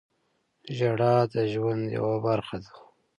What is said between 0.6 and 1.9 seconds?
•ژړا د ژوند